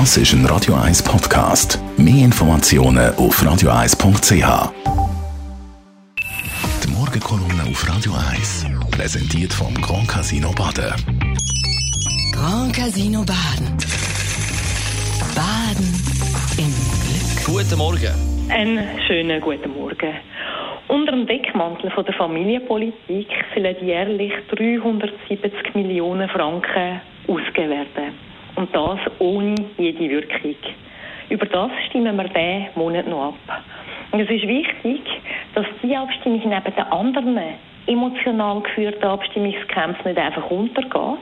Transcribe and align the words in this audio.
Das 0.00 0.16
ist 0.16 0.32
ein 0.32 0.44
Radio 0.46 0.74
1 0.74 1.04
Podcast. 1.04 1.78
Mehr 1.96 2.24
Informationen 2.24 3.14
auf 3.14 3.40
radio1.ch. 3.40 4.72
Die 6.82 6.90
Morgenkolumne 6.90 7.62
auf 7.70 7.88
Radio 7.88 8.12
1 8.32 8.66
präsentiert 8.90 9.52
vom 9.52 9.72
Grand 9.74 10.08
Casino 10.08 10.50
Baden. 10.50 10.94
Grand 12.32 12.74
Casino 12.74 13.20
Baden. 13.20 13.70
Baden 15.32 15.88
im 16.58 16.74
Glück. 16.98 17.46
Guten 17.46 17.78
Morgen. 17.78 18.50
Einen 18.50 19.00
schönen 19.06 19.40
guten 19.40 19.70
Morgen. 19.74 20.14
Unter 20.88 21.12
dem 21.12 21.28
Deckmantel 21.28 21.92
von 21.92 22.04
der 22.04 22.14
Familienpolitik 22.14 23.28
sollen 23.54 23.76
jährlich 23.86 24.32
370 24.50 25.72
Millionen 25.76 26.28
Franken 26.30 27.00
ausgegeben 27.28 27.70
werden. 27.70 28.33
Und 28.56 28.74
das 28.74 28.98
ohne 29.18 29.54
jede 29.78 30.08
Wirkung. 30.08 30.54
Über 31.28 31.46
das 31.46 31.70
stimmen 31.88 32.16
wir 32.16 32.24
diesen 32.24 32.66
Monat 32.76 33.08
noch 33.08 33.28
ab. 33.28 33.62
Und 34.12 34.20
es 34.20 34.30
ist 34.30 34.46
wichtig, 34.46 35.00
dass 35.54 35.66
die 35.82 35.96
Abstimmung 35.96 36.40
neben 36.44 36.74
den 36.74 36.84
anderen 36.84 37.40
emotional 37.86 38.60
geführten 38.60 39.04
Abstimmungskämpfen 39.04 40.12
nicht 40.12 40.18
einfach 40.18 40.50
untergeht, 40.50 41.18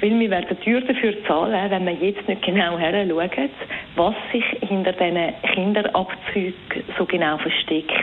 weil 0.00 0.18
wir 0.18 0.30
werden 0.30 0.60
teuer 0.60 0.80
dafür 0.80 1.14
zahlen, 1.24 1.70
wenn 1.70 1.86
wir 1.86 1.92
jetzt 1.92 2.26
nicht 2.28 2.42
genau 2.42 2.78
her 2.78 3.06
schauen, 3.06 3.50
was 3.96 4.14
sich 4.32 4.44
hinter 4.68 4.92
diesen 4.92 5.32
Kinderabzügen 5.54 6.54
so 6.98 7.04
genau 7.06 7.38
versteckt. 7.38 7.94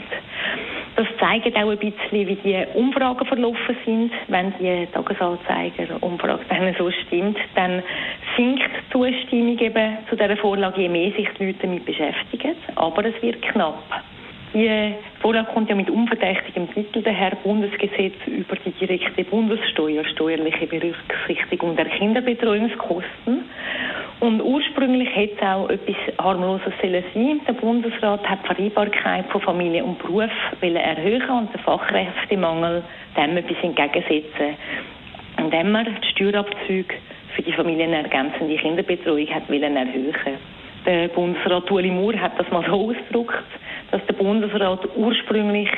Das 0.97 1.05
zeigt 1.19 1.55
auch 1.55 1.69
ein 1.69 1.77
bisschen, 1.77 2.27
wie 2.27 2.35
die 2.37 2.57
Umfragen 2.73 3.23
verlaufen 3.27 3.77
sind. 3.85 4.11
Wenn 4.29 4.51
die 4.59 4.87
Tagesanzeiger-Umfrage 4.91 6.43
dann 6.49 6.75
so 6.75 6.89
stimmt, 6.89 7.37
dann 7.53 7.83
sinkt 8.35 8.63
die 8.63 8.91
Zustimmung 8.91 9.59
eben 9.59 9.97
zu 10.09 10.15
dieser 10.15 10.35
Vorlage, 10.37 10.81
je 10.81 10.89
mehr 10.89 11.11
sich 11.11 11.29
die 11.37 11.45
Leute 11.45 11.59
damit 11.61 11.85
beschäftigen. 11.85 12.55
Aber 12.73 13.05
es 13.05 13.13
wird 13.21 13.39
knapp. 13.43 13.83
Die 14.55 14.95
Vorlage 15.19 15.51
kommt 15.53 15.69
ja 15.69 15.75
mit 15.75 15.87
unverdächtigem 15.87 16.73
Titel 16.73 17.03
daher, 17.03 17.35
Bundesgesetz 17.43 18.15
über 18.25 18.55
die 18.55 18.71
direkte 18.71 19.23
Bundessteuer, 19.23 20.03
steuerliche 20.05 20.65
Berücksichtigung 20.65 21.75
der 21.75 21.85
Kinderbetreuungskosten. 21.85 23.43
Und 24.19 24.41
ursprünglich 24.41 25.15
hätte 25.15 25.35
es 25.35 25.41
auch 25.43 25.69
etwas 25.69 25.95
harmloses 26.19 26.73
sein. 26.81 27.39
Der 27.47 27.53
Bundesrat 27.53 28.27
hat 28.27 28.39
die 28.43 28.47
Vereinbarkeit 28.47 29.25
von 29.29 29.41
Familie 29.41 29.83
und 29.83 29.99
Beruf 29.99 30.31
erhöhen 30.59 31.29
und 31.29 31.53
den 31.53 31.61
Fachkräftemangel 31.61 32.83
dem 33.15 33.37
etwas 33.37 33.57
entgegensetzen. 33.61 34.57
Indem 35.37 35.71
man 35.71 35.85
die 35.85 36.07
Steuerabzüge 36.09 36.95
für 37.35 37.41
die 37.43 37.53
familienergänzende 37.53 38.55
Kinderbetreuung 38.57 39.27
hat 39.27 39.47
erhöhen. 39.49 40.13
Der 40.87 41.09
Bundesrat 41.09 41.69
Ueli 41.69 41.91
Moore 41.91 42.19
hat 42.19 42.39
das 42.39 42.49
mal 42.49 42.65
so 42.65 42.89
ausgedrückt, 42.89 43.43
dass 43.91 44.03
der 44.07 44.13
Bundesrat 44.15 44.87
ursprünglich 44.95 45.69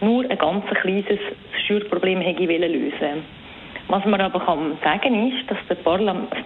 nur 0.00 0.24
ein 0.30 0.38
ganz 0.38 0.64
kleines 0.80 1.18
Steuerproblem 1.64 2.22
hätte 2.22 2.44
lösen 2.44 3.24
Was 3.94 4.04
man 4.06 4.20
aber 4.20 4.40
kann 4.40 4.76
sagen 4.82 5.30
ist, 5.30 5.48
dass 5.48 5.58
das 5.68 5.78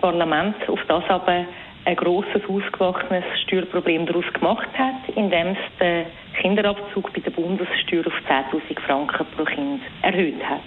Parlament 0.02 0.54
auf 0.68 0.80
das 0.86 1.02
aber 1.08 1.46
ein 1.86 1.96
grosses, 1.96 2.42
ausgewachsenes 2.46 3.24
Steuerproblem 3.46 4.04
daraus 4.04 4.30
gemacht 4.34 4.68
hat, 4.76 5.16
indem 5.16 5.52
es 5.52 5.78
den 5.80 6.04
Kinderabzug 6.42 7.10
bei 7.14 7.20
der 7.20 7.30
Bundessteuer 7.30 8.06
auf 8.06 8.12
10.000 8.28 8.78
Franken 8.80 9.26
pro 9.34 9.44
Kind 9.44 9.80
erhöht 10.02 10.44
hat. 10.44 10.60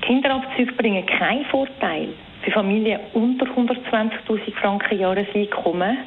Kinderabzüge 0.00 0.72
bringen 0.72 1.04
keinen 1.04 1.44
Vorteil 1.44 2.08
für 2.40 2.50
Familien 2.50 3.00
unter 3.12 3.44
120.000 3.44 4.54
Franken 4.54 4.98
Jahreseinkommen 4.98 5.98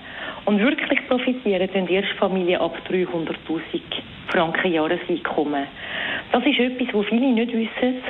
und 0.46 0.60
wirklich 0.60 1.08
profitieren 1.08 1.70
dann 1.72 1.88
erst 1.88 2.14
Familien 2.18 2.62
ab 2.62 2.76
300.000 2.90 3.36
Franken 4.30 4.74
Jahreseinkommen. 4.74 5.68
Das 6.32 6.44
ist 6.44 6.60
etwas, 6.60 6.88
was 6.94 7.06
viele 7.06 7.32
nicht 7.32 7.54
wissen 7.54 8.02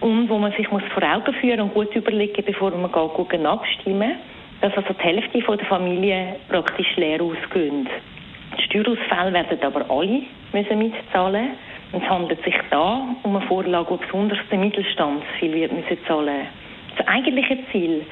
und 0.00 0.28
wo 0.28 0.38
man 0.38 0.52
sich 0.52 0.70
muss 0.70 0.82
vor 0.94 1.02
Augen 1.02 1.34
führen 1.34 1.60
und 1.60 1.74
gut 1.74 1.94
überlegen, 1.94 2.44
bevor 2.44 2.70
man 2.70 2.90
geht, 2.92 3.46
abstimmen 3.46 4.12
dass 4.60 4.76
also 4.76 4.92
die 4.92 5.02
Hälfte 5.02 5.40
der 5.40 5.66
Familie 5.66 6.36
praktisch 6.48 6.96
leer 6.96 7.20
ausgehen. 7.22 7.88
Die 8.58 8.62
Steuerausfälle 8.64 9.32
werden 9.32 9.58
aber 9.62 9.88
alle 9.88 10.22
müssen 10.52 10.78
mitzahlen. 10.78 11.50
Und 11.92 12.02
es 12.02 12.08
handelt 12.10 12.42
sich 12.44 12.56
da 12.70 13.06
um 13.22 13.36
eine 13.36 13.46
Vorlage, 13.46 13.96
die 13.96 14.04
besonders 14.04 14.38
der 14.50 14.58
Mittelstand 14.58 15.22
viel 15.38 15.54
wird 15.54 15.72
müssen 15.72 15.96
zahlen. 16.06 16.46
Das 16.96 17.06
eigentliche 17.06 17.58
Ziel, 17.70 18.04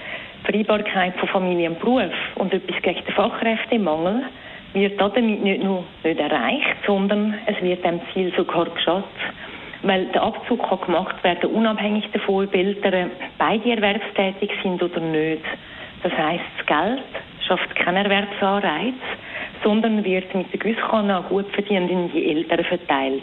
Vereinbarkeit 0.45 1.15
von 1.19 1.29
Familie 1.29 1.71
und 1.71 1.81
Beruf 1.81 2.13
und 2.37 2.55
etwas 2.55 2.81
gegen 2.83 3.05
den 3.05 3.15
Fachkräftemangel, 3.15 4.23
wird 4.73 5.01
damit 5.01 5.43
nicht 5.43 5.63
nur 5.63 5.85
nicht 6.05 6.21
erreicht, 6.21 6.77
sondern 6.87 7.35
es 7.47 7.61
wird 7.61 7.85
dem 7.85 8.01
Ziel 8.13 8.33
sogar 8.37 8.67
geschafft. 8.67 9.05
Weil 9.87 10.07
der 10.07 10.21
Abzug 10.21 10.69
kann 10.69 10.81
gemacht 10.81 11.23
werden, 11.23 11.49
unabhängig 11.51 12.11
davon, 12.13 12.47
ob 12.47 12.55
Eltern 12.55 13.09
beide 13.39 13.71
erwerbstätig 13.71 14.51
sind 14.61 14.83
oder 14.83 14.99
nicht. 14.99 15.45
Das 16.03 16.13
heisst, 16.13 16.43
das 16.59 16.67
Geld 16.67 17.05
schafft 17.47 17.73
keinen 17.77 18.05
Erwerbsanreiz, 18.05 18.97
sondern 19.63 20.05
wird 20.05 20.35
mit 20.35 20.53
der 20.53 20.59
Gießkanne 20.59 21.19
an 21.19 21.25
gut 21.29 21.47
verdienenden 21.53 22.11
Eltern 22.13 22.65
verteilt. 22.65 23.23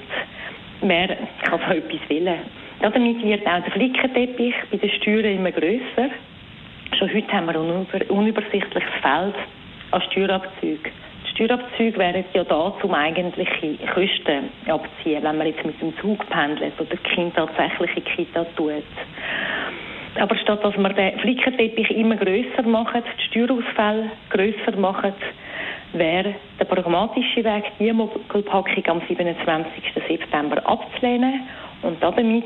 Wer 0.79 1.18
kann 1.41 1.59
so 1.68 1.74
etwas 1.74 2.09
wollen? 2.09 2.40
Damit 2.80 3.22
wird 3.22 3.45
auch 3.45 3.62
der 3.62 3.72
Flickenteppich 3.74 4.56
bei 4.72 4.78
den 4.78 4.90
Steuern 4.90 5.35
immer 5.35 5.51
grösser. 5.51 6.12
Schon 6.97 7.13
heute 7.13 7.31
haben 7.34 7.47
wir 7.47 7.56
ein 7.56 8.09
unübersichtliches 8.09 8.90
Feld 9.01 9.35
an 9.91 10.01
Steuerabzügen. 10.12 10.91
Die 11.33 11.45
Steuerabzüge 11.45 11.97
wären 11.97 12.23
ja 12.33 12.44
da, 12.44 12.73
um 12.83 12.94
eigentliche 12.94 13.77
Kosten 13.91 14.49
abzuziehen, 14.67 15.23
wenn 15.23 15.38
man 15.38 15.47
jetzt 15.47 15.66
mit 15.66 15.81
dem 15.81 15.97
Zug 15.97 16.29
pendelt 16.29 16.79
oder 16.79 16.89
das 16.91 17.03
Kind 17.11 17.33
tatsächlich 17.35 17.97
in 17.97 18.03
Kita 18.03 18.45
tut. 18.55 18.83
Aber 20.19 20.35
statt 20.38 20.63
dass 20.63 20.77
man 20.77 20.95
den 20.95 21.17
Flickenteppich 21.19 21.89
immer 21.89 22.17
grösser 22.17 22.61
macht, 22.63 23.03
die 23.17 23.23
Steuerausfälle 23.31 24.11
grösser 24.29 24.77
macht, 24.77 25.16
wäre 25.94 26.35
der 26.59 26.66
pragmatische 26.66 27.44
Weg, 27.44 27.63
die 27.79 27.91
Mogelpackung 27.91 28.85
am 28.85 29.01
27. 29.07 29.71
September 30.07 30.63
abzulehnen 30.67 31.41
und 31.81 32.01
damit 32.03 32.44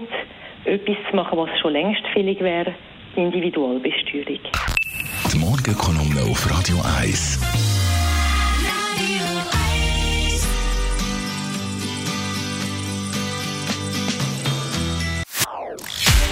etwas 0.63 0.95
zu 1.09 1.15
machen, 1.15 1.37
was 1.37 1.49
schon 1.59 1.73
längst 1.73 2.07
fällig 2.13 2.39
wäre, 2.39 2.73
die 3.17 3.21
Individualbesteuerung. 3.21 4.39
Die 5.33 5.39
Morgenkolumne 5.39 6.21
auf 6.21 6.49
Radio 6.49 6.77
1. 7.01 7.66